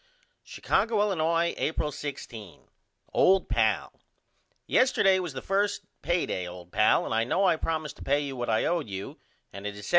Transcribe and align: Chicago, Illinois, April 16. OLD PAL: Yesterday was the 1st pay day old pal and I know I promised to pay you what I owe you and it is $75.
Chicago, 0.43 0.99
Illinois, 0.99 1.53
April 1.57 1.91
16. 1.91 2.67
OLD 3.13 3.47
PAL: 3.47 3.93
Yesterday 4.65 5.19
was 5.19 5.33
the 5.33 5.43
1st 5.43 5.81
pay 6.01 6.25
day 6.25 6.47
old 6.47 6.71
pal 6.71 7.05
and 7.05 7.13
I 7.13 7.23
know 7.23 7.45
I 7.45 7.55
promised 7.55 7.97
to 7.97 8.03
pay 8.03 8.21
you 8.21 8.35
what 8.35 8.49
I 8.49 8.65
owe 8.65 8.79
you 8.79 9.19
and 9.53 9.67
it 9.67 9.75
is 9.75 9.85
$75. 9.85 9.89